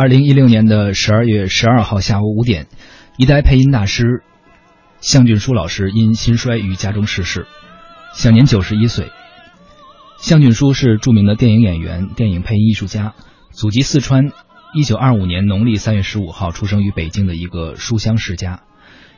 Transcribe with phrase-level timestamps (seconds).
[0.00, 2.68] 二零一六年的十二月十二号下午五点，
[3.18, 4.22] 一代配音大师
[5.02, 7.46] 向俊书老师因心衰于家中逝世，
[8.14, 9.10] 享年九十一岁。
[10.16, 13.12] 向俊书是著名的电影演员、电影配音艺术家，
[13.50, 14.32] 祖籍四川。
[14.72, 18.62] 一九二五年农历三月十五号出生于北京的一个书香世家，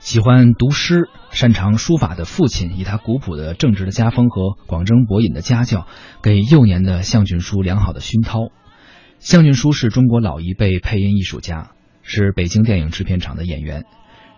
[0.01, 5.87] 喜欢读诗、擅长书法的父亲，以他古朴的正直的家风和广征博引的家教，
[6.25, 8.49] 给幼年的向俊书良好的熏陶。
[9.23, 11.71] 向俊书是中国老一辈配音艺术家，
[12.03, 13.85] 是北京电影制片厂的演员。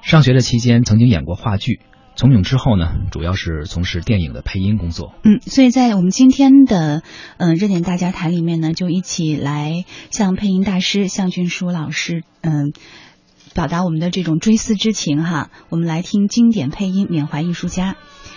[0.03, 1.81] 上学的期间，曾经演过话剧。
[2.17, 5.15] 从影之后呢，主要是从事电影的配音工作。
[5.25, 7.03] 嗯，所以在我们今天的
[7.39, 12.75] 嗯热点大家谈里面呢，就一起来向配音大师向俊书老师嗯
[13.55, 15.51] 表达我们的这种追思之情哈。
[15.71, 17.97] 我们来听经典配音缅怀艺术家。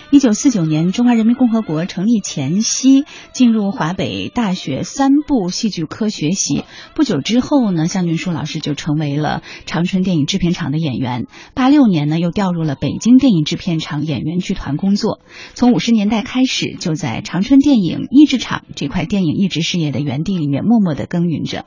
[0.10, 3.04] 一九四九年，中华人民共和国成立前夕，
[3.34, 6.64] 进入华北大学三部戏剧科学习。
[6.96, 11.28] 不久之后呢，向俊书老师就成为了长春电影制片厂的演员。
[11.54, 15.20] 八六年呢，又调入了北京电影制片厂演员剧团工作。
[15.56, 21.66] 从五十年代开始，就在长春电影译制厂这块电影译制事业的园地里面默默的耕耘着。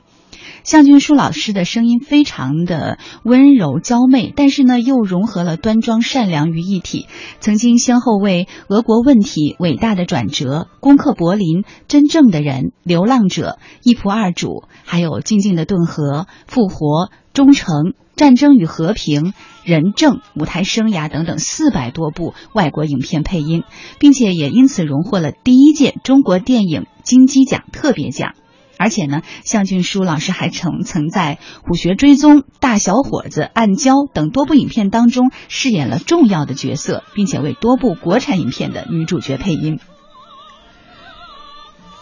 [0.65, 7.07] 向俊书老师的声音非常的温柔娇媚，但是呢，又融合了端庄善良于一体。
[7.41, 10.47] 曾经先后为《俄国问题》《伟大的转折》
[10.81, 14.49] 《攻克柏林》《真正的人》《流浪者》《一仆二主》
[14.85, 16.13] 还有《静静的顿河》
[16.47, 17.75] 《复活》《忠诚》
[18.17, 19.23] 《战争与和平》
[19.65, 23.63] 《人证》《舞台生涯》等等四百多部外国影片配音，
[23.99, 28.35] 并且也因此荣获了第一届中国电影金鸡奖特别奖。
[28.81, 39.81] 而且呢，向俊书老师还曾曾在《虎穴追踪》《大小伙子》《暗礁》等多部影片当中饰演了重要的角色，并且为多部国产影片的女主角配音。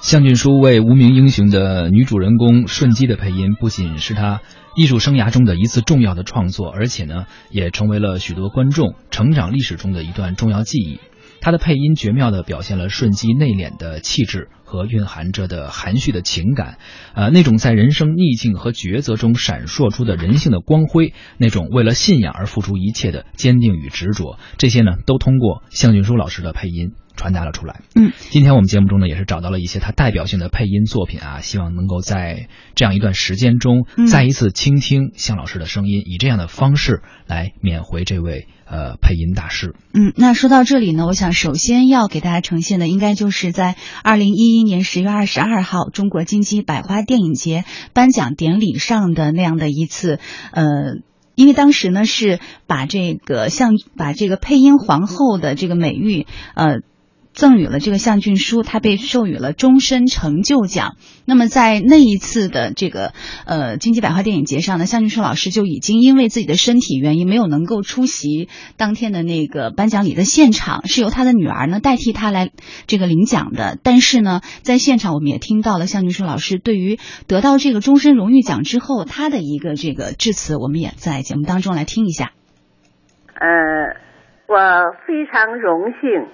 [0.01, 4.41] 向俊书为《无名英雄》的女主人公顺姬的配音，不仅是他
[4.77, 11.01] 艺术生涯中的一次重要的创作，而且呢，也成为了许多观众成长历史中的一段重要记忆。
[11.49, 16.77] 他的配音绝妙地表现了顺基内敛的气质和蕴含着的含蓄的情感，
[17.15, 26.93] 呃，那种在人生逆境和抉择中闪烁出的人性的光辉，那种为了信仰而付出一切的坚定与执着，这些呢，都通过向俊书老师的配音。
[27.19, 27.83] 传达了出来。
[27.95, 38.49] 嗯，今天我们节目中呢，也是找到了一些他代表性的配音作品啊，希望能够在这样一段时间中，再一次倾听向老师的声音，以这样的方式来缅怀这位。
[38.71, 39.75] 呃，配音大师。
[39.95, 47.65] 嗯，那说到这里呢，我想首先要给大家呈现的，应该就是在二零一一年十月二十二号中国金鸡百花电影节
[47.95, 50.21] 颁奖典礼上的那样的一次，
[50.53, 50.67] 呃，
[51.35, 56.81] 因为当时呢是把这个像把这个配音皇后的这个美誉，呃。
[57.39, 60.97] 赠予了这个向俊书，他被授予了终身成就奖。
[61.25, 63.13] 那么在那一次的这个
[63.47, 72.51] 呃金鸡百花电影节上呢，向俊书老师就已经因为自己的身体原因没有能够出席当天的那个颁奖礼的现场，是由他的女儿呢代替他来
[72.89, 73.79] 这个领奖的。
[73.85, 82.33] 但是呢，在现场我们也听到了向俊书老师对于得到这个终身荣誉奖之后他的一个这个致辞，我们也在节目当中来听一下。
[83.35, 83.47] 呃，
[84.49, 84.57] 我
[85.07, 86.27] 非常荣幸。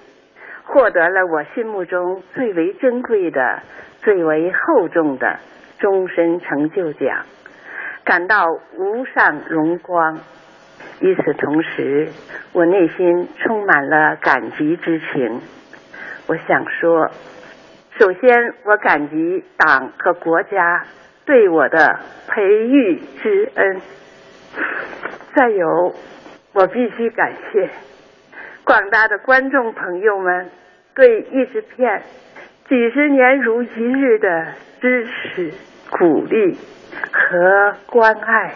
[0.65, 3.61] 获得了我心目中最为珍贵的、
[4.01, 5.39] 最为厚重的
[5.79, 7.25] 终身成就奖，
[8.03, 10.19] 感到无上荣光。
[10.99, 12.09] 与此同时，
[12.53, 15.41] 我内心充满了感激之情。
[16.27, 17.11] 我想说，
[17.99, 20.85] 首先我感激党和国家
[21.25, 23.81] 对我的培育之恩，
[25.35, 25.95] 再有，
[26.53, 27.69] 我必须感谢。
[28.65, 30.49] 广大的观众朋友们
[30.95, 32.01] 对译制片
[32.67, 34.47] 几十年如一日的
[34.81, 35.53] 支持、
[35.91, 36.57] 鼓励
[37.11, 38.55] 和关爱，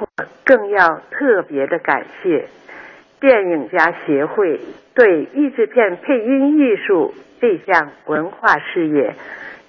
[0.00, 0.06] 我
[0.42, 2.46] 更要特别的感谢
[3.20, 4.58] 电影家协会
[4.94, 9.14] 对译制片配音艺术这项文化事业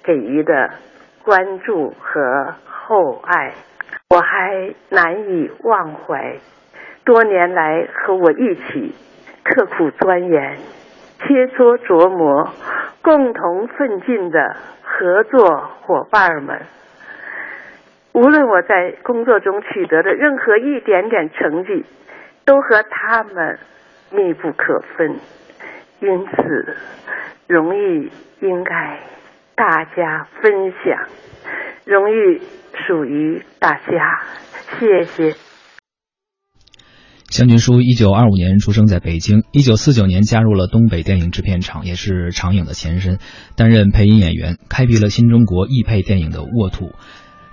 [0.02, 0.70] 给予的
[1.22, 3.52] 关注和厚爱，
[4.08, 6.36] 我还难以忘怀
[7.04, 8.94] 多年来和我一起。
[9.48, 10.58] 刻苦钻研、
[11.20, 12.50] 切磋琢磨、
[13.02, 16.60] 共同奋进的合作伙伴们，
[18.12, 21.84] 无论我在工作中取得的任何一点点成绩，
[22.44, 23.58] 都和他们
[24.10, 25.16] 密不可分。
[26.00, 26.76] 因此，
[27.46, 29.00] 荣誉应该
[29.54, 31.06] 大家分享，
[31.84, 32.42] 荣誉
[32.86, 34.20] 属于大家。
[34.78, 35.47] 谢谢。
[37.38, 43.20] 将军书一九二五年出生在北京，一九四九年加入了东北电影制片厂，也是长影的前身，
[43.54, 46.96] 担任配音演员，开辟了新中国译配电影的沃土。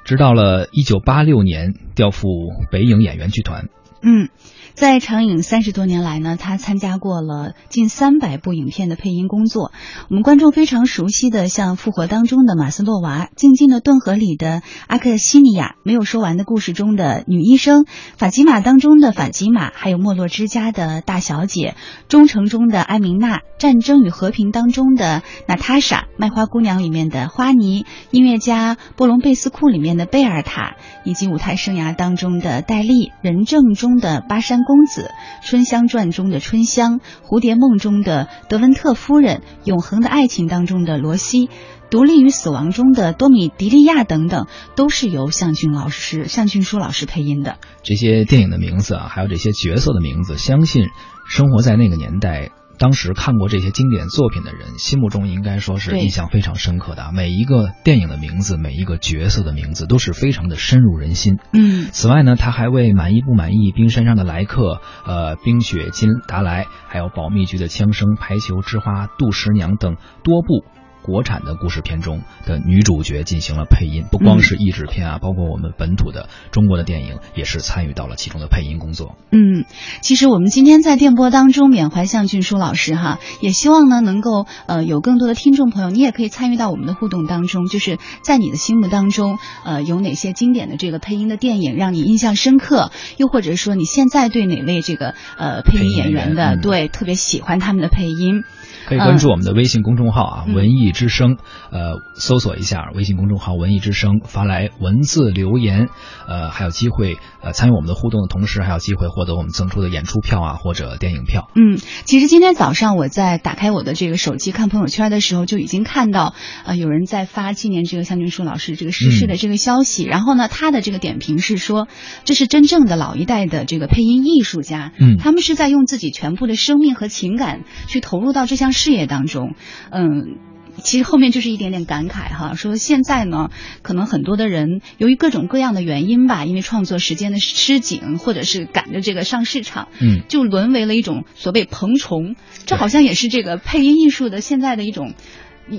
[0.06, 2.28] 直到了一九八六年调赴
[2.72, 3.66] 北影演员剧团。
[4.02, 4.30] 嗯。
[4.76, 9.72] 在长影三十多年来呢，他参加过了近三百部影片的配音工作。
[10.10, 17.84] 我们观众非常熟悉的，像《复活》当中的马斯洛娃，《静静的顿河》里的阿克西尼亚，《没有说完的故事》中的女医生，
[18.18, 21.76] 《法吉玛》当中的法吉玛，还有《没落之家》的大小姐，
[22.10, 34.56] 《忠诚》中的艾明娜，《战争与和平》当中的娜塔莎，《卖花姑娘》里面的花妮，音乐家波隆贝斯库里面的贝尔塔，以及舞台生涯当中的戴笠，《人证》中的巴山。
[34.66, 35.12] 公子，
[35.48, 41.48] 《春香传》中的春香，《蝴蝶梦》中的德文特夫人，《永恒的爱情》当中的罗西，
[41.92, 47.58] 《独立与死亡》中的多米迪利亚等等，都是由向俊老师、向俊书老师配音的。
[47.84, 50.88] 这些电影的名字啊，还有这些角色的名字，相信
[51.30, 52.50] 生活在那个年代。
[52.78, 57.12] 当时看过这些经典作品的人，心目中应该说是印象非常深刻的。
[57.14, 61.38] 每一个电影的名字，每一个角色的名字，都是非常的深入人心。
[61.54, 61.88] 嗯。
[61.92, 64.76] 此外呢，他还为《满意不满意》《冰山上的来客》
[65.06, 70.66] 呃，《冰雪金达莱》还有《保密局的枪声》《排球之花》《杜十娘》等多部。
[71.06, 79.16] 国产的故事片中的女主角进行了配音，不光是译制片啊，包括我们本土的中国的电影也是参与到了其中的配音工作。
[79.32, 79.66] 嗯，
[80.02, 98.44] 其实我们今天在电波当中缅怀向俊书老师哈，也希望呢能够呃有更多的听众朋友，你也可以参与到我们的互动当中，就是在你的心目当中呃有哪些经典的这个配音的电影让你印象深刻，又或者说你现在对哪位这个呃配音演员的对特别喜欢他们的配音。
[98.88, 101.38] 可以关注我们的微信公众号啊，文艺之声，
[101.72, 105.90] 呃，搜索一下微信公众号“文艺之声”，发来文字留言，
[106.28, 111.50] 呃，还有机会呃参与我们的互动的同时，还有机会获得我们赠出的演出票啊或者电影票。
[111.56, 116.34] 嗯，其实今天早上我在打开我的这个手机看朋友圈的时候，就已经看到
[116.66, 121.88] 呃有人在发纪念这个向军树老师这个逝世的这个消息，然后呢，他的这个点评是说，
[122.24, 128.72] 这是真正的老一代的这个配音艺术家，嗯，他们是在用自己全部的生命和情感去投入到这项。
[128.76, 129.56] 事业当中，
[129.90, 130.36] 嗯，
[130.78, 133.50] 其实后面就是一点点感慨哈，说现在呢，
[133.82, 142.36] 可能很多的人由于各种各样的原因吧，因为创作时间的吃紧，或者是赶着这个上市场，嗯，就沦为了一种所谓蓬虫，
[142.66, 145.14] 这好像也是这个配音艺术的现在的一种，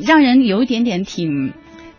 [0.04, 1.52] 让人有一点点挺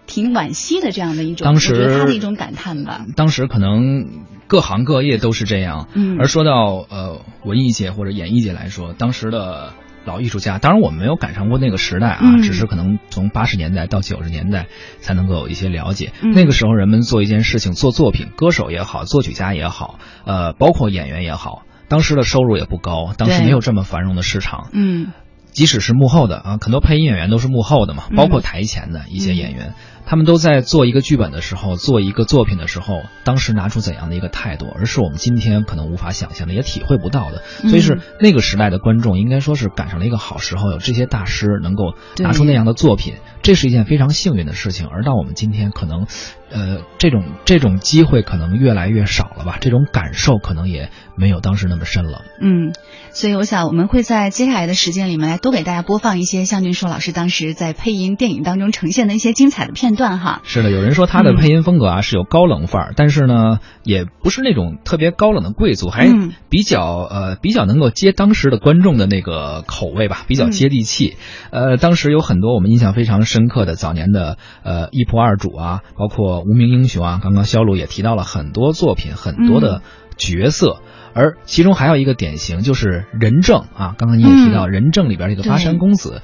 [0.05, 3.05] 挺惋惜的这样的一种，当时他的一种感叹吧。
[3.15, 9.73] 当时可能各行各业都是这样，嗯，而说到呃文艺界或者演艺界来说，当时的。
[10.07, 14.67] 老艺术家，当然我们没有赶上过那个时代啊，只是可能从八十年代到九十年代
[15.01, 16.13] 才能够有一些了解。
[16.33, 24.69] 那个时候人们做一件事情，做作品，歌手也好，作曲家也好，呃，包括演员也好，当时的收入也不高，当时没有这么繁荣的市场。
[24.71, 25.11] 嗯，
[25.57, 29.73] 即使是幕后的啊，很多配音演员都是幕后的嘛，包括台前的一些演员。
[30.05, 37.41] 他们都在做一个剧本的时候，做一个作品的时候，当时拿出怎样的一个态度，而是我们今天可能无法想象的，也体会不到的。
[37.67, 44.87] 所以是那个时代的观众，应该说是赶上了一个好时候，有这些大师能够拿出那样的作品，这是一件非常幸运的事情。
[44.87, 46.05] 而到我们今天，可能，
[46.51, 52.21] 呃，这种这种机会可能越来越少了吧，这种感受可能也没有当时那么深了。
[52.39, 52.71] 嗯，
[53.11, 59.87] 所以我想我们会在接下来的时间里面来多给大家播放一些向俊硕老师当时在配音电影当中呈现的一些精彩的片。
[59.97, 66.07] 段哈是的，有人说他的配音风格啊是有高冷范儿，但是呢也不是那种特别高冷的贵族，还
[66.49, 71.15] 比较呃比较能够接当时的观众的那个口味吧，比较接地气。
[71.49, 79.81] 呃，当时有很多我们印象非常深刻的早年的呃一仆二主啊，包括无名英雄啊，刚刚肖路也提到了很多作品，很多的
[80.17, 80.81] 角色，
[81.13, 86.21] 而其中还有一个典型就是仁政啊，刚刚你也提到仁政里边这个巴山公子。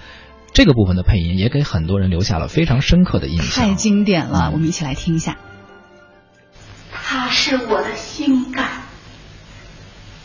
[0.55, 4.51] 这个部分的配音也给很多人留下了非常深刻的印象，太经典了。
[4.53, 5.35] 我们一起来听一下。
[6.91, 8.67] 他是我的心肝，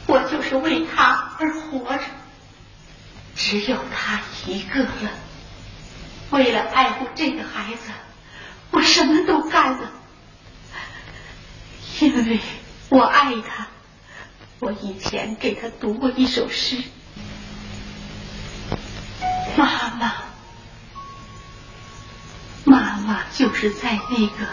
[0.06, 2.02] 我就是为他而活着，
[3.34, 5.10] 只有他一个了。
[6.30, 7.90] 为了爱护这个孩子，
[8.70, 9.90] 我什么都干了，
[12.00, 12.40] 因为
[12.88, 13.66] 我爱他。
[14.60, 16.76] 我以前给他读过一首诗。
[19.56, 19.66] 妈
[20.00, 20.12] 妈，
[22.64, 24.46] 妈妈就是在那个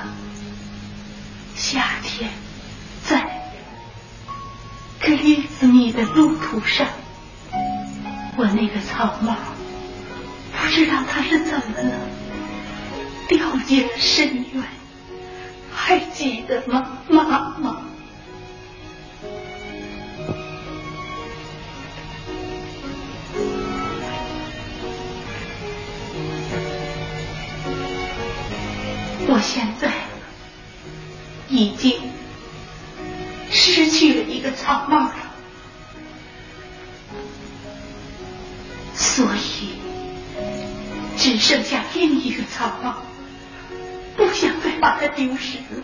[1.55, 2.29] 夏天，
[3.03, 3.51] 在
[4.99, 6.87] 克里斯米的路途上，
[8.37, 9.35] 我那个草帽
[10.53, 11.99] 不知道它是怎么了，
[13.27, 14.63] 掉进了深渊，
[15.73, 17.23] 还记得吗，妈
[17.57, 17.81] 妈？
[29.27, 29.91] 我现在
[31.49, 31.99] 已经
[33.51, 35.15] 失去了一个草帽了，
[38.93, 39.79] 所以
[41.17, 42.95] 只剩下另一个草帽，
[44.85, 45.83] 把他丢失了。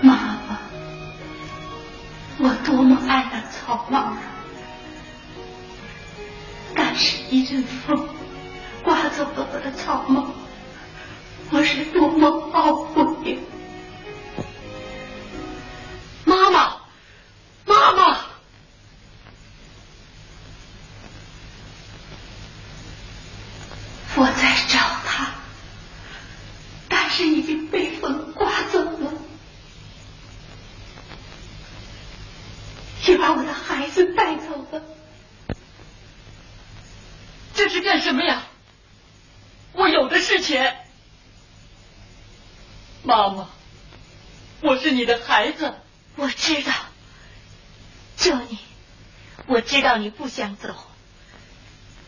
[0.00, 0.60] 妈妈，
[2.38, 4.18] 我多么爱那草帽啊！
[6.76, 8.07] 但是，一阵风
[38.08, 38.42] 什么呀？
[39.74, 40.78] 我有的是钱。
[43.02, 43.50] 妈妈，
[44.62, 45.74] 我是你的孩子。
[46.16, 46.72] 我知道，
[48.16, 48.58] 救你，
[49.46, 50.74] 我知道你不想走，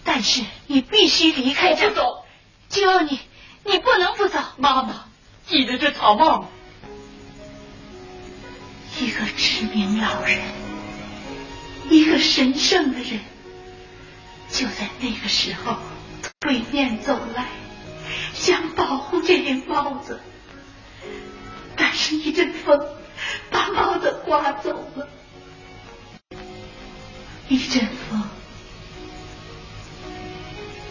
[0.03, 1.91] 但是你必须离开这。
[1.91, 2.25] 不走，
[2.71, 3.21] 救你，
[3.65, 4.39] 你不能不走。
[4.57, 5.05] 妈妈，
[5.47, 6.49] 记得这草帽吗？
[8.99, 10.41] 一个知名老人，
[11.91, 13.21] 一个神圣的人，
[14.51, 15.77] 就在那个时候
[16.41, 17.49] 对面走来，
[18.33, 20.19] 想保护这顶帽子，
[21.77, 22.89] 但是一阵风
[23.51, 25.07] 把帽子刮走了，
[27.49, 28.23] 一阵风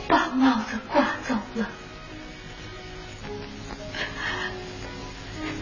[0.07, 1.67] 把帽子刮走了，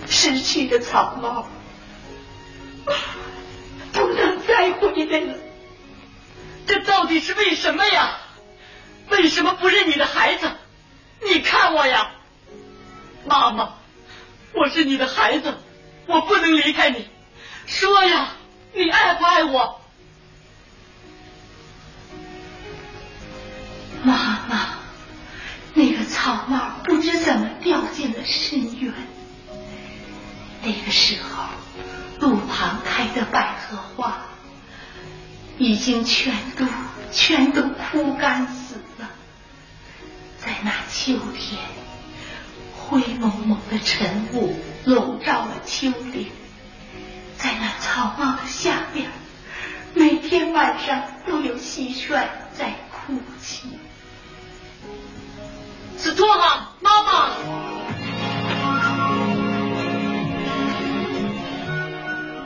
[0.09, 1.47] 失去的草帽。
[3.93, 5.33] 不能再回来了。
[6.67, 8.19] 这到底是为什么呀？
[9.09, 10.51] 为什么不认你的孩子？
[11.25, 12.11] 你看我呀，
[13.25, 13.73] 妈妈，
[14.53, 15.57] 我是你的孩子，
[16.05, 17.07] 我不能离开你。
[17.65, 18.29] 说呀，
[18.73, 19.81] 你爱不爱我？
[24.03, 24.13] 妈
[24.47, 24.69] 妈，
[25.73, 28.93] 那个草帽不知怎么掉进了深渊。
[30.63, 31.45] 那个时候，
[32.19, 34.21] 路旁开的百合花
[35.57, 36.65] 已经全都
[37.11, 38.47] 全都枯干。
[40.63, 41.59] 那秋天，
[42.75, 46.31] 灰蒙蒙的晨雾笼罩了丘陵，
[47.37, 49.09] 在那草帽的下边，
[49.93, 53.69] 每天晚上都有蟋蟀在哭泣。
[55.97, 57.66] 是托吗，妈妈。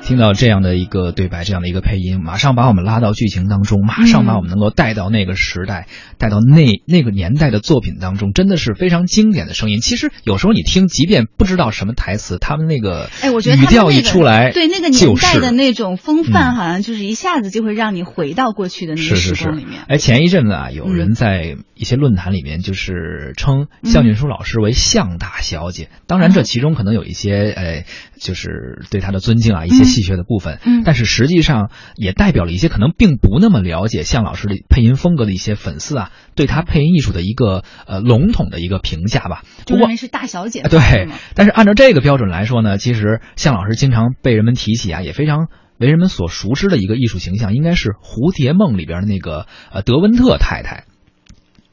[0.04, 9.80] 听到这样的一个对白，这样的一个配音，马上把我们拉到剧情当中，马上把我们能够带到那个时代，带到那那个年代的作品当中，真的是非常经典的声音。
[9.80, 16.56] 其实有时候你听，即便不知道什么台词，他们那个哎，我觉得语调一出来，对那个年代的那种风范，嗯。
[16.56, 27.86] 好像就是一下子就会让你回到过去的那个是是是时光里面。，哎，前一阵子啊，有嗯人在一些论坛里面就是称向俊书老师为向大小姐，当然这其中可能有一些哎，
[28.20, 39.44] 就是对她的尊敬啊，一些戏谑的部分，嗯但是实际上也代表了一些可能并不那么了解向老师的配音风格的一些粉丝啊，对他配音艺术的一个呃笼统的一个评价吧。
[39.66, 50.86] 就认为是大小姐 对，但是按照这个标准来说呢，其实向老师经常被人们提起啊，也非常为人们所熟知的一个艺术形象，应该是《蝴蝶梦》里边的那个呃德温特太太，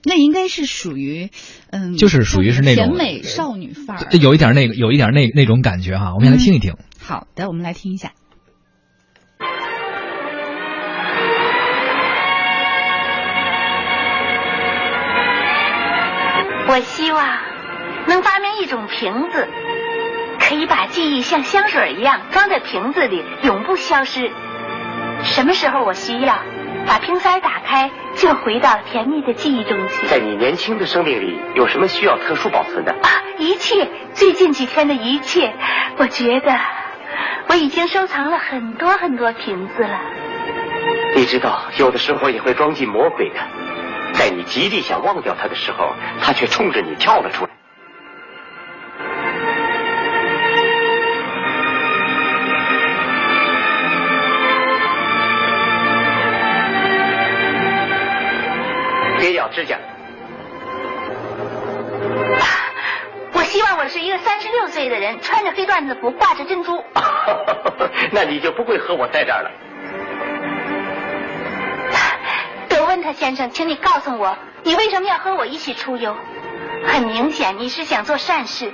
[0.05, 1.31] 那应该是属于
[1.71, 4.09] 嗯，就是属于是那种甜美少女范儿。
[4.19, 6.15] 有一点那个有一点那那种感觉哈。
[6.15, 6.77] 我们先来听一听。
[6.99, 8.13] 好的，我们来听一下。
[16.69, 17.27] 我希望
[18.07, 19.49] 能发明一种瓶子，
[20.39, 24.31] 可以把记忆像香水一样装在瓶子里，永不消失。
[25.23, 26.39] 什么时候我需要，
[26.87, 30.07] 把瓶塞打开，就回到甜蜜的记忆中去。
[30.09, 32.93] 在你年轻的生命里，有什么需要特殊保存的？
[32.93, 33.09] 啊，
[33.39, 35.55] 一切，最近几天的一切，
[35.97, 36.55] 我觉得
[37.49, 39.99] 我已经收藏了很多很多瓶子了。
[41.17, 43.41] 你知道，有的时候也会装进魔鬼的，
[44.19, 47.51] 在你极力想忘掉他的时候，他却冲着你跳了出来。
[59.21, 59.79] 别咬指甲。
[63.33, 66.85] 我希望我是一个三十六岁的人，穿着黑缎子服，挂着珍珠。
[68.11, 69.51] 那你就不会和我在这儿了。
[73.13, 76.17] 先生，请你告诉我，你为什么要和我一起出游？
[76.87, 78.73] 很明显，你是想做善事，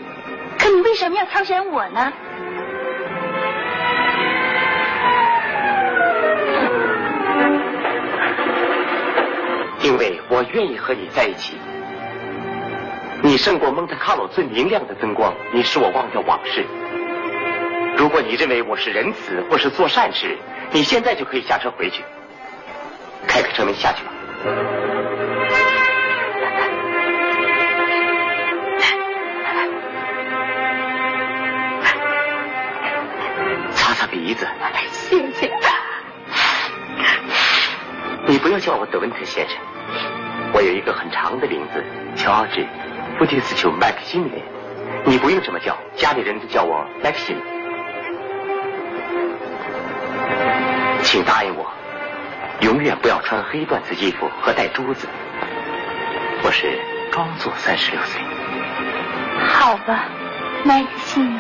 [0.59, 2.13] 可你为什么要挑选我呢？
[9.83, 11.57] 因为我愿意和你在一起。
[13.23, 16.67] 你胜过蒙特卡洛最明亮的灯光，你使我忘掉往事。
[17.97, 20.37] 如果你认为我是仁慈或是做善事，
[20.73, 22.03] 你现在就可以下车回去，
[23.27, 24.11] 开个车门下去吧。
[33.73, 34.47] 擦擦鼻子。
[34.91, 35.51] 谢谢。
[38.27, 39.57] 你不要叫我德文特先生，
[40.53, 41.83] 我有一个很长的名字，
[42.17, 42.61] 乔治·
[43.19, 44.43] 布蒂斯丘·麦克辛连。
[45.07, 47.37] 你不用这么叫，家里人都叫我麦克辛。
[51.03, 51.71] 请答应我，
[52.65, 55.07] 永远不要穿黑缎子衣服和戴珠子。
[56.43, 56.81] 我是
[57.13, 58.23] 装作三十六岁。
[59.47, 60.07] 好吧，
[60.65, 61.39] 麦克辛。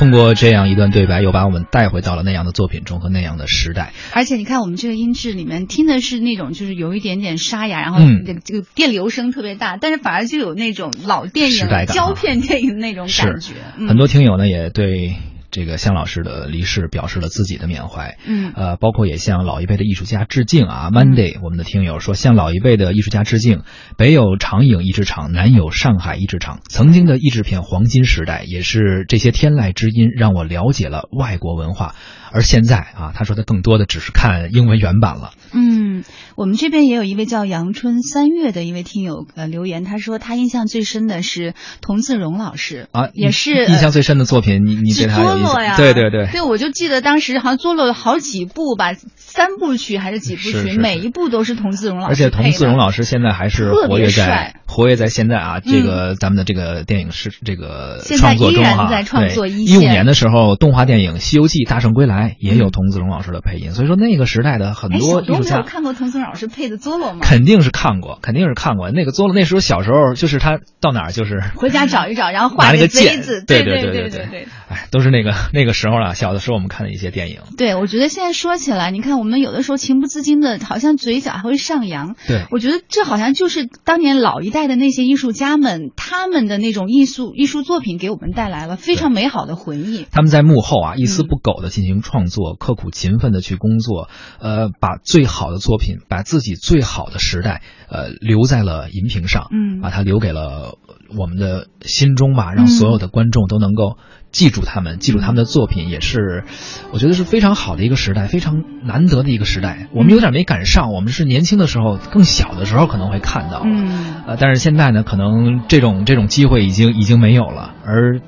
[0.00, 3.92] 通过这样一段对白，又把我们带回到了那样的作品中和那样的时代。
[4.14, 13.52] 而且你看，我们这个音质里面听的是那种就是有一点点沙哑，然后嗯这个电流声特别大，但是反而就有那种老电影胶片电影的那种感觉。
[13.76, 15.16] 嗯很多听友呢也对
[15.50, 18.16] 这个向老师的离世表示了自己的缅怀。
[18.26, 20.90] 嗯呃，包括也向老一辈的艺术家致敬啊。
[20.90, 23.62] Monday，我们的听友说向老一辈的艺术家致敬。
[23.96, 26.60] 北有长影译制厂，南有上海译制厂。
[26.68, 31.94] 曾经的译制片黄金时代，也是这些天籁之音让我了解了外国文化。
[32.32, 35.32] 而现在啊，他说他更多的只是看英文原版了。
[35.52, 35.89] 嗯，
[36.36, 45.64] 我们这边也有一位叫阳春三月的一位听友呃留言，他说他印象最深的是童自荣老师啊，也是印象最深的作品，你你是对他有印象？
[45.64, 67.18] 呀，对对对，对，我就记得当时好像做了好几部吧，三部曲还是几部曲，是是是每一部都是童自荣老师而且童自荣老师现在还是活跃在帅活跃在现在啊，这个咱们的这个电影是这个现在创作中哈，依然在创作一一五年的时候，动画电影《西游记：大圣归来》也有童子荣老师的配音，所以说那个时代的很哎，多艺术小东没有看过童子荣老师配的佐罗吗？
[67.20, 69.34] 肯定是看过，肯定是看过那个佐罗。
[69.34, 74.48] 那时候小时候就是他到哪儿就是回家 找一找，然后画个那个剑贼子，对对对对对对。
[74.68, 77.40] 哎，都是那个那个时候了，小的时候我们看的一些电影。
[77.58, 82.14] 对，我觉得现在说起来，你看我们有的时候情不自禁的，好像嘴角还会上扬。
[82.28, 90.06] 对，我觉得这好像就是当年老一代的那些艺术家们，他们的那种艺术艺术作品给我们带来了非常美好的回忆。
[90.10, 91.26] 他们在幕后啊，一丝嗯。
[91.30, 94.08] 不苟的进行创作，刻苦勤奋的去工作，
[94.40, 99.80] 呃，把最好的作品，把自己最好的时代，呃，留在了银屏上，嗯。
[99.80, 100.76] 把它留给了
[101.16, 103.96] 我们的心中吧，让所有的观众都能够
[104.32, 106.44] 记住他们，记住他们的作品，也是
[106.92, 109.88] 我觉得是非常好的一个时代，非常难得的一个时代。
[109.92, 114.22] 我们有点没赶上，我们是年轻的时候，更小的时候可能会看到，嗯。
[114.26, 118.20] 呃，但是现在呢，可能这种这种机会已经已经没有了，而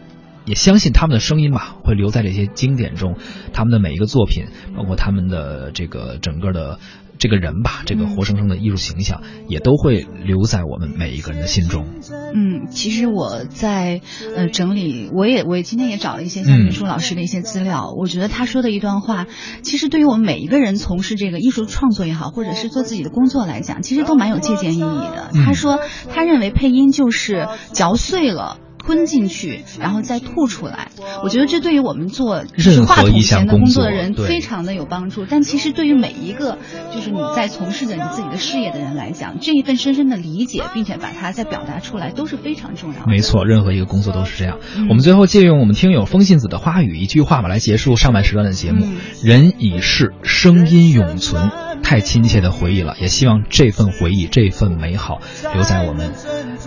[0.44, 3.16] 也相信他们的声音吧，会留在这些经典中，
[3.52, 6.80] 他们的每一个作品，包括他们的这个整个的
[7.22, 11.86] 这个人吧，这个活生生的艺术形象，也都会留在我们每一个人的心中。
[12.34, 14.00] 嗯，其实我在
[14.36, 19.28] 呃整理，我也我也今天也找了一些向云舒老师的一些资料，我觉得他说的一段话，
[19.62, 25.30] 其实对于我们每一个人从事这个艺术创作也好，或者是做自己的工作来讲，其实都蛮有借鉴意义的。
[25.32, 25.78] 嗯他说，
[26.12, 28.58] 他认为配音就是嚼碎了。
[28.84, 30.88] 吞进去，然后再吐出来。
[31.22, 35.24] 我觉得这对于我们做任话筒何一项前的工作作的人非常的有帮助。
[35.28, 36.58] 但其实对于每一个
[36.94, 43.06] 就是你在从事着你自己的事业的人来讲，这一份深深的理解，并且把它再表达出来，都是非常重要的。
[43.06, 44.58] 没错，任何一个工作都是这样。
[44.76, 51.50] 嗯我们最后借用我们听友风信子的花语一句话吧，来结束上半时段的节目：嗯人已逝，声音永存。
[51.82, 55.20] 太亲切的回忆了，也希望这份回忆、这份美好
[55.52, 56.12] 留在我们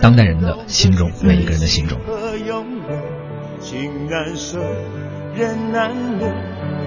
[0.00, 1.98] 当代人的心中，每一个人的心中。
[3.60, 4.58] 情难舍，
[5.34, 6.28] 人难留，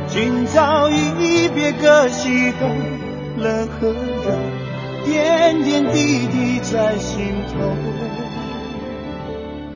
[0.08, 2.76] 今朝一别各西东，
[3.38, 4.32] 冷和热，
[5.06, 8.09] 点点滴滴在心头。